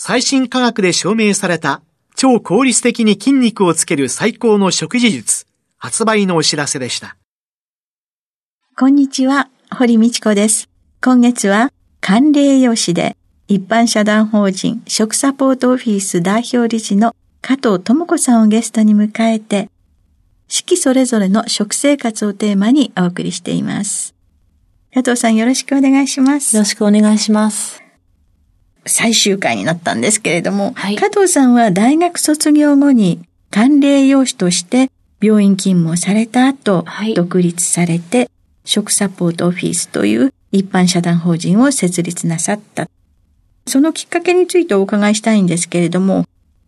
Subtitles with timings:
[0.00, 1.82] 最新科学で証明された
[2.14, 5.44] 超効率的に筋肉をつける最高の食事術、
[5.76, 7.16] 発売のお知らせでした。
[8.76, 10.68] こんにちは、堀道子です。
[11.02, 13.16] 今月は、管理栄養士で、
[13.48, 19.68] 一般社団法人食サポートオフィス代表理事の加藤智子さんをゲストに迎えて、
[20.46, 24.14] 四季それぞれの食生活をテーマにお送りしています。
[24.94, 26.54] 加藤さんよろしくお願いします。
[26.54, 27.87] よろしくお願いします。
[28.86, 34.90] 最終回になったんですけれども、はい、加藤さんは大学卒業後に管理栄養士として
[35.20, 38.30] 病院勤務をされた後、はい、独立されて
[38.64, 42.88] 食サポートオフィスという一般社団法人を設立なさった。
[43.66, 46.24] そのきっかけについてお伺いしたいんですけれども、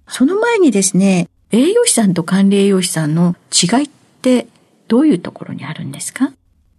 [0.06, 3.88] その前にですね、栄養士さんと管理栄養士さんの違いっ
[4.20, 4.46] て
[4.88, 6.32] どういうところにあるんですか？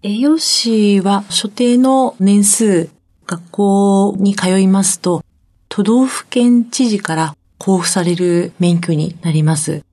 [0.04, 2.90] 栄養士は所定の年数、
[3.32, 5.24] 学校に通いますと、
[5.70, 9.86] 都道府県知事から交付される免許になります。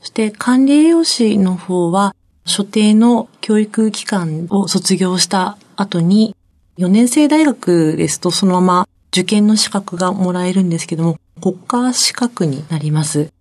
[0.00, 2.14] そして管理栄養士の方は、
[2.44, 6.36] 所定の教育機関を卒業した後に、
[6.76, 13.32] 4年生大学ですとそのまま受験の資格がもらえるんですけども、国家資格になります。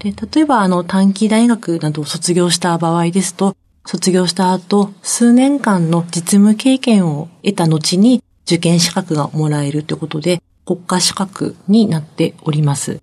[0.00, 13.02] で、例えばあの短期大学などを卒業した場合ですと、卒業した後、数年間の実務経験を得た後に受験資格がもらえるということで、国家資格になっております。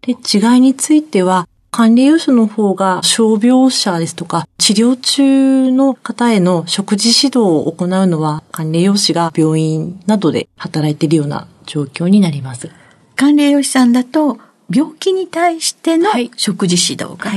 [0.00, 12.70] で、違いについては、管理栄養士の方が傷病者ですとか、治療中の方への食事指導を行うのは、管理栄養士が病院などで働いているような状況になります。
[13.14, 14.38] 管理栄養士さんだと、
[14.74, 17.30] 病気に対しての食事指導が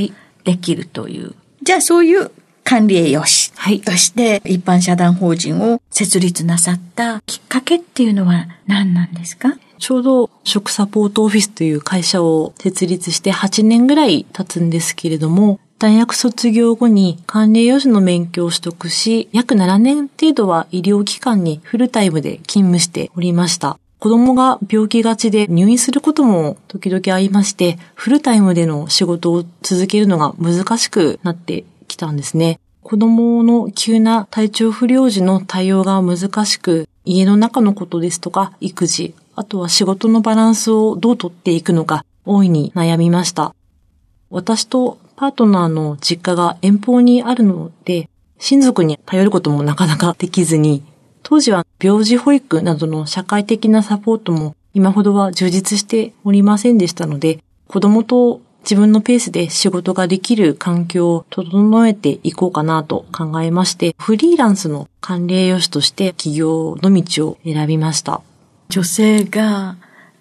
[0.46, 1.24] できるという。
[1.24, 2.32] はい、じゃあそういう
[2.64, 9.58] 管理栄養士はいとして一般社団法人を設立なさったきっかけっていうのは何なんですか？
[9.80, 23.80] ちょうど食サポートオフィスという会社を設立して8年ぐらい経つんですけれども、大学卒業後に管理栄養士の免許を取得し、約7年程度は医療機関にフルタイムで勤務しておりました。
[23.98, 32.60] 子供が病気がちで入院することも時々ありまして、フルタイムでの仕事を続けるのが難しくなってきたんですね。
[32.86, 43.56] 子供の急な体調不良時の対応が難しく、家の中のことですとか育児、あとは仕事のバランスをどうとっていくのか大いに悩みました。
[44.30, 48.08] 私とパートナーの実家が遠方にあるので、
[48.38, 50.84] 親族に頼ることもなかなかできずに、
[51.24, 68.22] 当時は病児保育などの社会的なサポートも今ほどは充実しておりませんでしたので、子供と自分のペースで仕事ができる環境を整えていこうかなと考えまして、フリーランスの管理栄養士として起業の道を選びました。
[68.70, 69.78] 女性が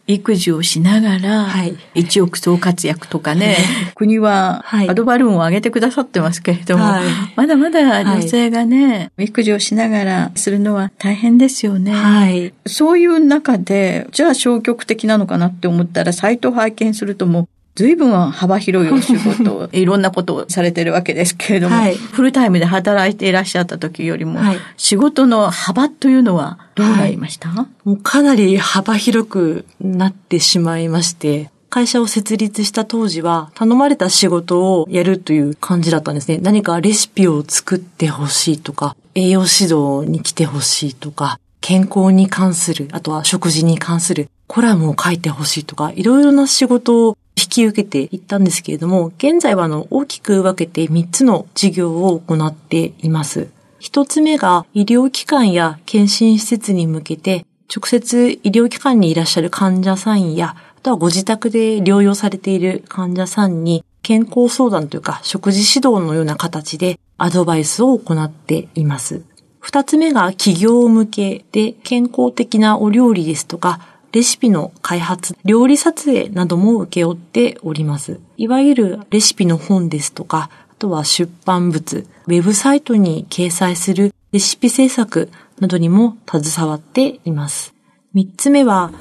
[0.06, 1.46] 育児をしながら、
[1.94, 3.56] 一億総活躍とかね、
[3.96, 7.04] 国はアドバルーンを上げてくださってますけれども、はい、
[7.36, 11.92] まだまだ女性がね、はい、育児をしながらするのは大変ですよね。
[11.92, 36.38] はい、そういう中で、じゃあ消極的なのかなって思ったら、サイトを拝見するとも随分幅広いお仕事、いろんなことをされてるわけですけれども、はい、フルタイムで働いていらっしゃった時よりも、はい、仕事の幅というのはどうなりました、はい、もうかなり幅広くなってしまいまして、会社を設立した当時は頼まれた仕事をやるという感じだったんですね。
[36.40, 47.23] 何かレシピを作ってほしいとか、栄養指導に来てほしいとか、健康に関する、あとは食事に関するコラムを書いてほしいとか、いろいろな仕事を引
[47.54, 53.48] き受けていったんですけれども、現在はあの大きく分けて3つの事業を行っています。
[53.78, 69.22] 一つ目が医療機関や検診施設に向けて直接医療機関にいらっしゃる患者さんや、あとはご自宅で療養されている患者さんに健康相談というか食事指導のような形でアドバイスを行っています。
[69.60, 78.20] 二つ目が企業向けで健康的なお料理ですとかレシピの開発、料理撮影なども受け負っております。
[78.36, 87.74] いわゆるレシピの本ですとか、あとは出版物、ウェブサイトに掲載するレシピ制作などにも携わっています。
[88.12, 88.92] 三つ目は、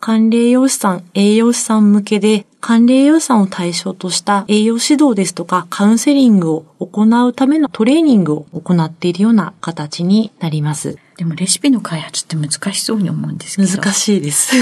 [0.00, 10.96] 管理栄養士さん、栄養士さん向けで、管理栄養士さんを対象とした栄養指導ですとかカウンセリングを行うためのトレーニングを行っているような形になります。
[11.16, 13.82] でもレシピの開発って難しそうに思うんですけど。
[13.82, 14.54] 難しいです。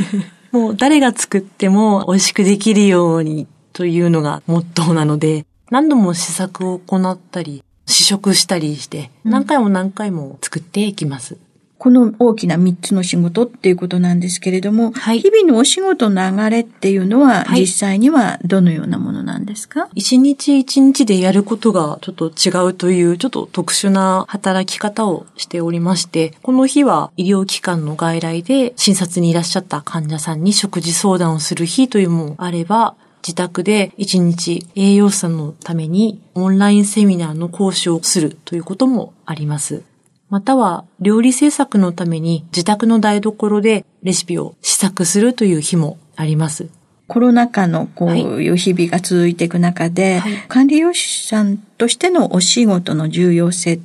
[0.52, 11.38] もう誰が作っても美味しくできるようにというのがモットーなので、何度も試作を行ったり、試食したりして、何回も何回も作っていきます。
[11.82, 32.94] この大きな3つの仕事っていうことなんですけれども、はい、日々のお仕事の流れっていうのは、実際にはどのようなものなんですか、一日一日でやることがちょっと違うという、ちょっと特殊な働き方をしておりまして、この日は医療機関の外来で診察にいらっしゃった患者さんに食事相談をする日というもあれば、
[33.26, 39.82] 自宅で一日栄養士さんのためにオンラインセミナーの講師をするということもあります。
[40.32, 46.70] または料理制作のために自宅の台所でレシピを試作するという日もあります。
[47.06, 53.78] コロナ禍のこういう日々が続いていく中で、はい、管理栄師さんとしてのお仕事の重要性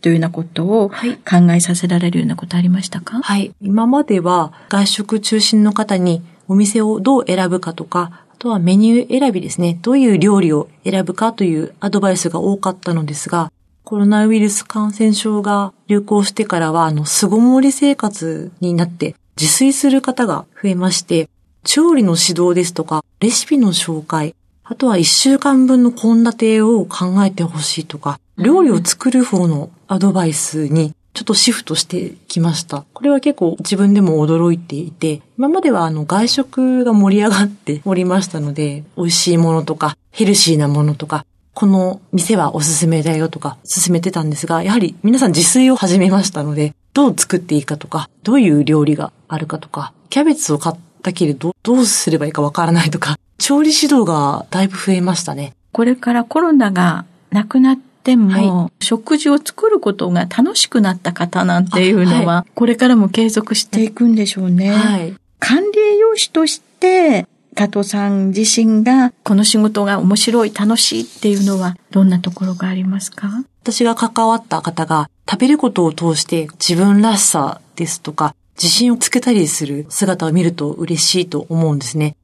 [0.00, 9.78] というようなことを考えさせられるようなことありましたか、はい、今までは外食中心の方にお店をどう選ぶかとか、あとはメニュー選びですね。
[9.80, 13.52] どういう料理を選ぶかというアドバイスが多かったのですが、
[13.84, 21.28] コロナウイルス感染症が流行してからは、あの、巣ごもり生活になって自炊する方が増えまして、
[21.64, 24.34] 調理の指導ですとか、レシピの紹介、
[24.64, 32.86] あとは一週間分の献立を考えてほしいとか、料理を作る方のアドバイスにちょっとシフトしてきました。
[32.94, 55.54] これは結構自分でも驚いていて、今まではあの外食が盛り上がっておりましたので、美味しいものとか、ヘルシーなものとか、この店はおすすめだよとか進めてたんですが、やはり皆さん自炊を始めましたので、どう作っていいかとか、どういう料理があるかとか、キャベツを買ったけれど、どうすればいいかわからないとか、調理指導がだいぶ増えましたね。
[55.72, 64.70] これからコロナがなくなっても、はい、食事を作ることが楽しくなった方なんていうのは、はい、これからも継続していくんでしょうね。
[64.70, 73.44] はい、管理栄養士として加藤さん自身がこの仕事が面白い、楽しいっていうのはどんなところがありますか？
[73.62, 82.16] 私が関わった方が食べることを通して自分らしさですとか自信をつけたりする姿を見ると嬉しいと思うんですね。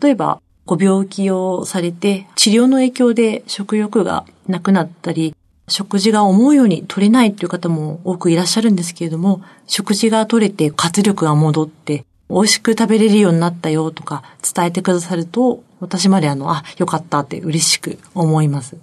[0.00, 5.34] 例えば、ご病気をされて治療の影響で食欲がなくなったり、
[5.68, 14.22] 食事が思うように取れないという方も多くいらっしゃるんですけれども、食事が取れて活力が戻って美味しく食べれるようになったよとか
[14.54, 18.76] 伝えてくださると、私まであの、あ、よかったって嬉しく思います。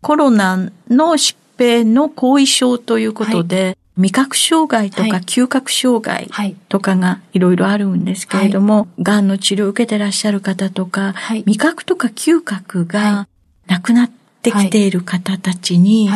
[0.00, 0.70] コロナの
[1.14, 6.30] 疾病の後遺症ということで、はい、味覚障害とか嗅覚障害
[6.68, 13.26] とかがいろいろあるんですけれども、が、んの治療を受けてらっしゃる方とか、はい、味覚とか嗅覚が
[13.66, 14.08] なくな
[14.50, 16.08] ってきている方たちに、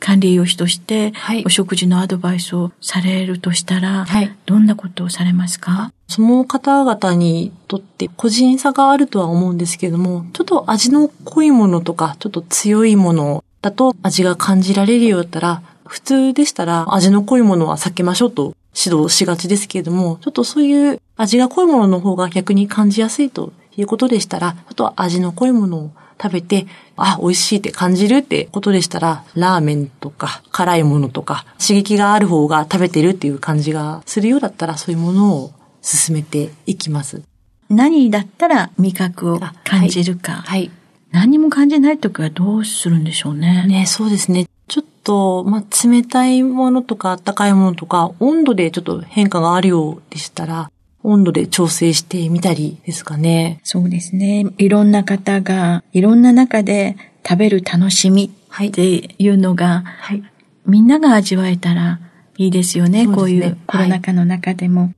[0.00, 1.12] 管理栄養士として
[1.44, 4.06] お食事のアドバイスをされるとしたら、
[4.46, 5.92] どんなことをされますか？
[6.06, 37.22] その方々にとって個人差があるとは思うんですけれども、ちょっと味の濃いものとか、ちょっと強いものだと味が感じられるようだったら、普通でしたら味の濃いものは避けましょうと指導しがちですけれども、ちょっとそういう味が濃いものの方が逆に感じやすいということでしたら、あとは味の濃いものを食べて、あ、美味しいって感じるってことでしたら、ラーメンとか辛いものとか刺激がある方が食べてるっていう感じがするようだったら、そういうものを進めていきます。
[37.68, 40.32] 何だったら味覚を感じるか。
[40.32, 40.70] はい。
[41.10, 43.66] 何も感じないときはどうするんでしょうね。
[43.66, 44.46] ね、そうですね。
[44.68, 50.70] ちょっと、まあ、冷たいものとか温かいものとか、温度でちょっと変化があるようでしたら、
[51.02, 53.60] 温度で調整してみたりですかね。
[53.64, 54.46] そうですね。
[54.58, 58.32] いろんな方が、いろんな中で食べる楽しみ
[58.66, 60.22] っていうのが、はい、
[60.66, 62.00] みんなが味わえたら
[62.36, 63.06] いいですよね。
[63.06, 64.80] ねこういうコロナ禍の中でも。
[64.82, 64.94] はい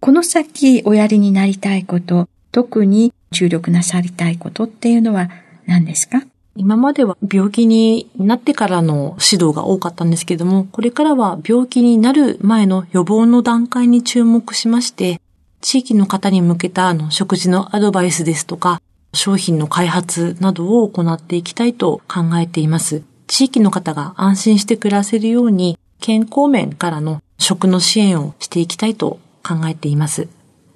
[0.00, 5.28] この先おやりになりたいこと、特に注力なさりたいことっていうのは
[5.66, 6.22] 何ですか？
[6.58, 15.20] 今までは病気になってからの指導が多かったんですけども、これからは病気になる前の予防の段階に注目しまして、
[15.60, 23.04] 地域の方に向けたあの食事のアドバイスですとか、商品の開発などを行っていきたいと考えています。
[23.28, 30.26] 地域の方が安心して暮らせるように、健康面からの食の支援をしていきたいと考えています。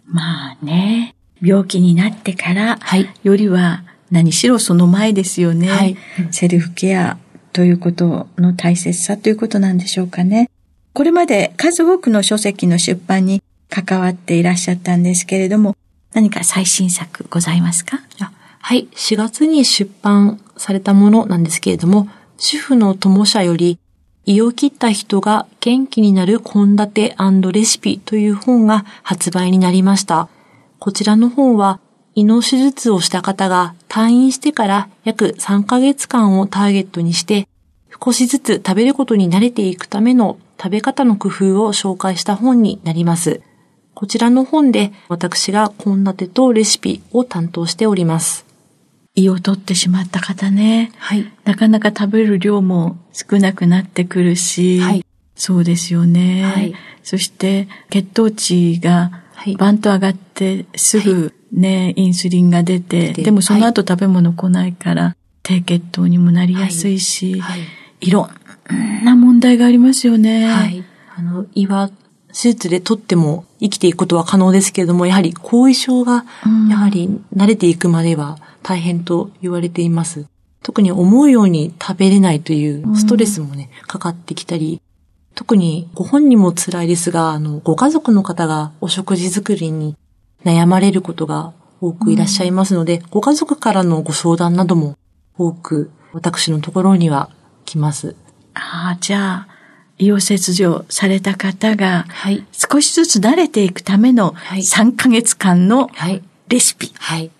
[0.06, 5.68] まあね、病気になってから、はい、よりは何しろその前ですよね。
[5.68, 5.96] はい、
[6.30, 7.18] セルフケア
[7.52, 10.48] ということの大切さということなんでしょうかね。
[10.92, 15.74] これまで数多くの書籍の出版に関わっていらっしゃったんですけれども、
[16.12, 18.00] 何か最新作ございますか？
[18.60, 23.78] はい、4月に出版されたものなんですけれども、主婦の友社より、
[24.24, 27.14] 胃を切った人が元気になる献立
[27.52, 30.28] レシピという本が発売になりました。
[30.78, 31.80] こちらの本は、
[32.14, 37.48] 胃の手術をした方が退院してから約3ヶ月間をターゲットにして、
[38.04, 43.40] 少しずつ食べることに慣れていくための食べ方の工夫を紹介した本になります。
[43.94, 48.44] こちらの本で私が献立とレシピを担当しております。
[49.14, 50.92] 胃を取ってしまった方ね。
[50.98, 51.30] はい。
[51.44, 54.80] なかなか食べる量も少なくなってくるし。
[54.80, 55.04] はい。
[55.34, 56.44] そうですよね。
[56.44, 56.74] はい。
[57.02, 59.22] そして血糖値が
[59.58, 67.68] バンと上がってすぐね、はい、インスリンが出て、でもその後食べ物来ないから、低血糖にもなりやすいし、はい、はい、
[68.00, 68.28] いろ
[68.70, 70.46] んな問題がありますよね。
[70.46, 70.84] はい。
[71.16, 71.90] あの、胃は
[72.32, 76.24] 手術で取っても生きていくことは可能ですけれども、やはり後遺症が、
[76.70, 80.26] やはり慣れていくまでは大変と言われています。
[80.62, 84.80] 特に思うように食べれないというストレスもね、かかってきたり、
[85.34, 89.96] 特にご本人も辛いですが、あの、ご家族の方がお食事作りに
[90.44, 94.96] 悩まれることが多くいらっしゃいますので、うん、ご家族からのご相談なども
[95.36, 97.30] 多く私のところには
[97.64, 98.14] 来ます。
[98.54, 99.48] ああ、じゃあ、
[99.98, 102.06] 胃を切除された方が、
[102.52, 105.90] 少しずつ慣れていくための3ヶ月間の
[106.48, 106.92] レシピ。
[106.98, 107.30] はい。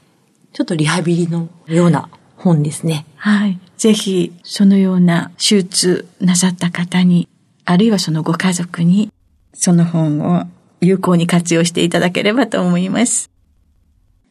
[0.52, 3.06] ちょっとリハビリのような本ですね。
[3.16, 3.58] はい。
[3.76, 7.28] ぜひ、そのような手術なさった方に、
[7.64, 9.10] あるいはそのご家族に、
[9.54, 10.46] その本を
[10.82, 13.30] 有効に活用していただければと思います。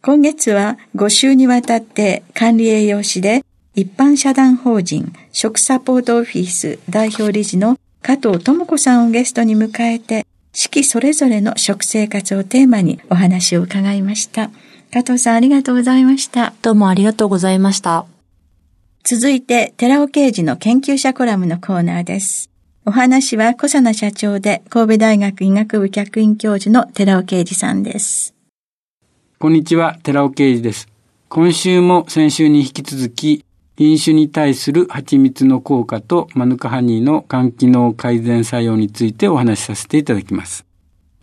[0.03, 3.43] 今月は5週にわたって管理栄養士で
[3.73, 14.49] 一般社団法人食サポートオフィス代表理事の加藤智子さんをゲストに迎えて、四季それぞれの食生活をテーマにお話を伺いました。
[14.91, 16.53] 加藤さんありがとうございました。
[16.61, 18.05] どうもありがとうございました。
[19.03, 22.50] 続いて、寺尾刑事の研究者コラムのコーナーです。
[22.83, 28.33] お話は小佐奈社長で神戸大学医学部客員教授の寺尾啓二さんです。
[29.37, 30.87] こんにちは、寺尾啓二です。
[31.29, 33.45] 今週も先週に引き続き、
[33.77, 40.65] 飲酒に対する蜂蜜の効果とマヌカハニーの肝機能改善作用についてお話しさせていただきます。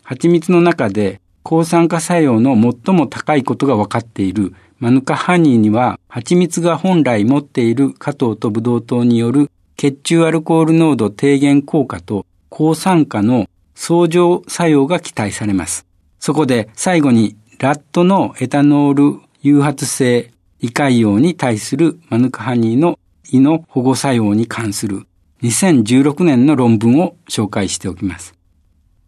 [0.03, 15.85] 蜂蜜の中で抗酸化作用の最も高いことが分かっているマヌカハニーには蜂蜜が本来持っている加糖とブドウ糖による血中アルコール濃度低減効果と抗酸化の相乗作用が期待されます。
[16.19, 22.99] そこで最後にラットのエタノール誘発性胃潰瘍に対するマヌカハニーの
[23.31, 25.07] 胃の保護作用に関する
[25.43, 28.33] 2016年の論文を紹介しておきます。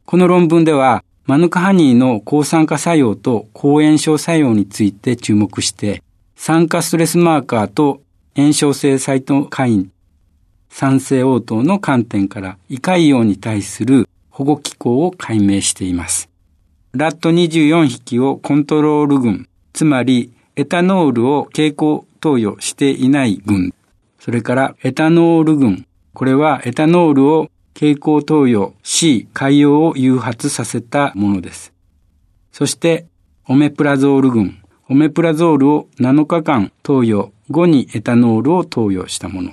[0.05, 6.01] この論文では、マヌカハニーの抗酸化作用と抗炎症作用について注目して、
[6.37, 8.01] 酸化ストレスマーカーと
[8.37, 9.91] 炎症性サイトカイン、
[10.71, 16.29] 酸性応答の観点から胃潰瘍に対する保護機構を解明しています。
[16.93, 23.73] ラット24匹をコントロール群、つまりエタノールを経口投与していない群、
[24.17, 31.73] それからエタノール群、これはエタノールを経口投与し、海洋を誘発させたものです。
[32.51, 33.05] そして、
[33.47, 34.57] オメプラゾール群、
[34.89, 39.51] オメプラゾールを7日間投与後にエタノールを投与したもの。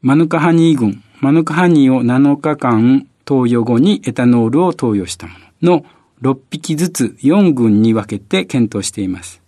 [0.00, 5.82] マヌカハニー群、マヌカハニーを7日間投与後にエタノールを投与したもの
[6.22, 9.42] の6匹ずつ4群に分けて検討しています。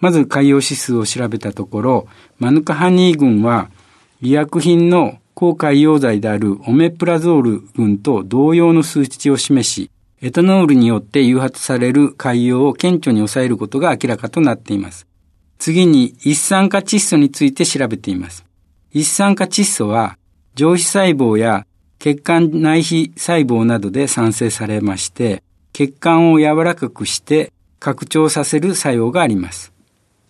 [0.00, 2.08] まず海洋指数を調べたところ、
[2.40, 3.70] マヌカハニー群は
[4.20, 9.88] 医薬品の抗海洋剤であるオメプラゾール群と同様の数値を示し、
[10.20, 15.06] エタノールによって誘発される海洋を顕著に抑えることが明らかとなっています。
[15.58, 18.45] 次に一酸化窒素について調べています。
[18.98, 20.16] 一酸化窒素は
[20.54, 21.66] 上皮細胞や
[21.98, 25.42] 血管内皮細胞などで産生されまして、
[25.74, 29.74] 血管を柔らかくして拡張させる作用があります。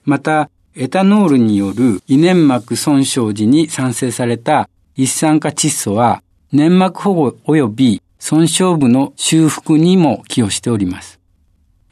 [0.05, 11.21] また、エタノールによる胃粘膜損傷時に産生された一酸化窒素は粘膜保護及び損傷部の修復にも寄与しております。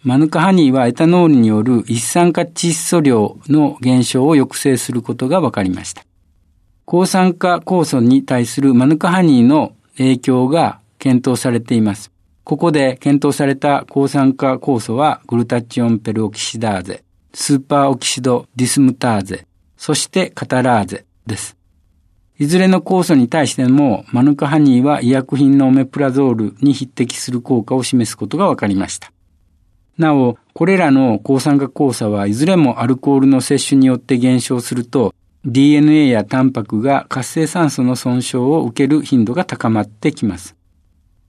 [0.02, 6.04] マヌカハニーはエタノールによる一酸化窒素量の減少を抑制することが分かりました。
[6.86, 12.10] 抗酸化酵素に対するマヌカハニーの影響が検討されています。
[12.44, 19.46] ここで検討された抗酸化酵素はグルタチオンペルオキシダーゼ、スーパーオキシドディスムターゼ、
[19.78, 21.56] そしてカタラーゼです。
[22.38, 29.10] いずれの酵素に対しても、マヌカハニーは医薬品のオメプラゾールに匹敵する効果を示すことが分かりました。
[29.96, 35.14] なお、これらの抗酸化酵素はいずれもアルコールの摂取によって減少すると、
[35.46, 40.56] DNA やタンパクが活性酸素の損傷を受ける頻度が高まってきます。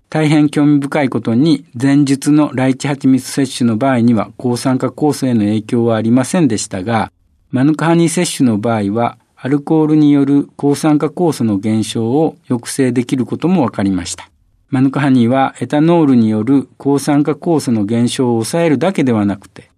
[0.10, 7.12] 大変興味深いことに、前述のライチハチミツ摂取の場合には抗酸化酵素への影響はありませんでしたが、
[7.52, 14.30] マヌカハニー摂取の場合はアルコールによる抗酸化酵素の減少を抑制できることも分かりました。
[14.70, 19.70] マヌカハニーはエタノールによる抗酸化酵素の減少を抑えるだけではなくて、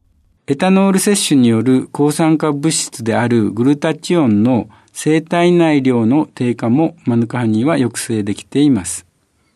[0.50, 9.06] エタノール摂取による抗酸化物質であるグルタチオンの生体内量の低下もマヌカハニーは抑制できています。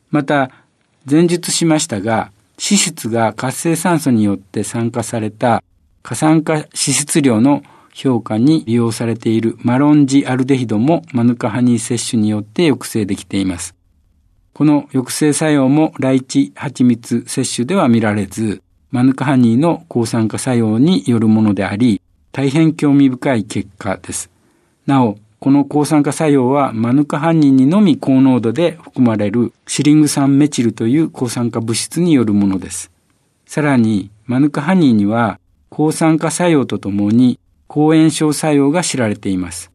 [0.09, 0.51] また、
[1.09, 5.63] 前述しましたが、脂質が活性酸素によって酸化された
[6.03, 13.75] 過酸化脂質量の評価に利用されているマロンジアルデヒドもマヌカハニー摂取によって抑制できています。
[14.51, 22.01] この抑制作用もライチ蜂蜜摂取では見られず、マヌカハニーの抗酸化作用によるものであり、
[22.33, 24.29] 大変興味深い結果です。
[24.85, 32.91] なお、この抗酸化作用はマヌカハニーにのみ高濃度で含まれるシリング酸メチルという抗酸化物質によるものです。
[33.45, 39.71] さらに、マヌカハニーには抗酸化作用とともに抗炎症作用が知られています。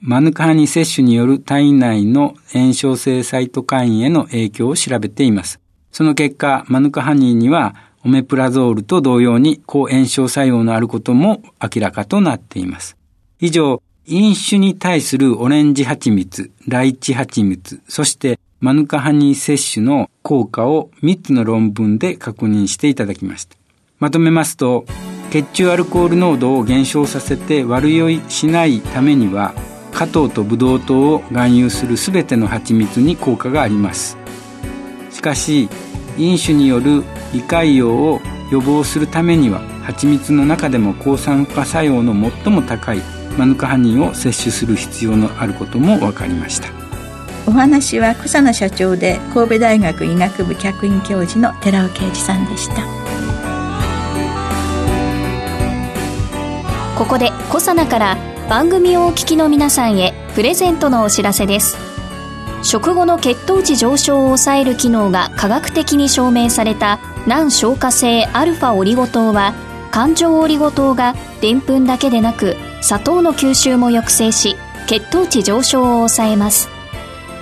[0.00, 5.60] マヌカハニー摂取による体内の炎症性サイトカインへの影響を調べています。
[5.92, 12.96] その結果、マヌカハニーにはオメプラゾールと同様に抗炎症作用のあることも明らかとなっています。
[13.40, 23.56] 以上、飲酒に対するオレンジ蜂蜜、ライチ蜂蜜、そしてマヌカハニー摂取の効果を3つの論文で確認していただきました。
[23.98, 24.86] まとめますと、
[25.30, 29.54] 血中アルコール濃度を減少させて悪酔いしないためには
[29.92, 34.18] 加糖とブドウ糖を含有する全ての蜂蜜に効果があります
[35.12, 35.68] しかし
[36.16, 38.20] 飲酒による胃潰瘍を
[38.50, 42.12] 予防するためには蜂蜜の中でも抗酸化作用の
[42.44, 43.02] 最も高い
[43.38, 46.68] マヌカハニーを摂取する必要のあることも分かりました。
[47.46, 53.00] お話は草野社長で神戸大学医学部客員教授の寺尾啓二さんでした。
[57.00, 58.18] ここでコサナから
[58.50, 61.89] 番組をお聞きの皆さんへプレゼントのお知らせです
[62.62, 69.54] 食後の血糖値上昇を抑える機能が科学的に証明された難消化性アルファオリゴ糖は
[69.90, 76.68] 環状オリゴ糖がでんぷんだけでなく砂糖の吸収も抑制し血糖値上昇を抑えます。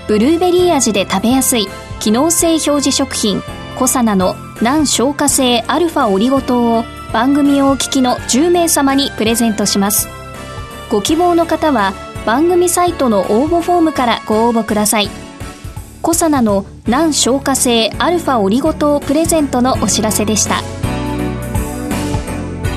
[0.07, 1.67] ブルーベリー味で食べやすい
[2.01, 3.43] 機能性表示食品
[3.77, 10.09] コサナの難消化性アルファオリゴ糖を番組をお聞きの10名様にプレゼントします。
[10.91, 11.93] ご希望の方は
[12.29, 15.09] 番組サイトの応募フォームからご応募ください。
[16.03, 20.61] コサナの難消化性アルファオリゴ糖プレゼントのお知らせでした。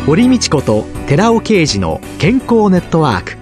[0.06, 3.38] 堀道子と寺尾啓二の健康ネットワーク。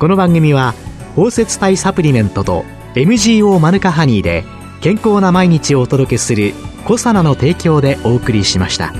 [0.00, 0.74] この番組は
[1.14, 2.64] 包摂体サプリメントと
[2.96, 4.42] MGO マヌカハニーで
[4.80, 6.52] 健康な毎日をお届けする
[6.84, 8.92] コサナの提供でお送りしました。